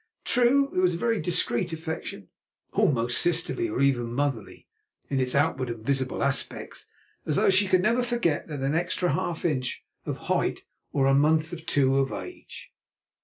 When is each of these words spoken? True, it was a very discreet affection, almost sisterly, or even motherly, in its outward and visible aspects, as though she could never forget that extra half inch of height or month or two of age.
True, 0.25 0.65
it 0.75 0.79
was 0.79 0.95
a 0.95 0.97
very 0.97 1.21
discreet 1.21 1.71
affection, 1.73 2.29
almost 2.73 3.19
sisterly, 3.19 3.69
or 3.69 3.81
even 3.81 4.15
motherly, 4.15 4.67
in 5.11 5.19
its 5.19 5.35
outward 5.35 5.69
and 5.69 5.85
visible 5.85 6.23
aspects, 6.23 6.87
as 7.27 7.35
though 7.35 7.51
she 7.51 7.67
could 7.67 7.83
never 7.83 8.01
forget 8.01 8.47
that 8.47 8.63
extra 8.73 9.13
half 9.13 9.45
inch 9.45 9.85
of 10.07 10.17
height 10.25 10.65
or 10.91 11.13
month 11.13 11.53
or 11.53 11.57
two 11.57 11.99
of 11.99 12.11
age. 12.11 12.73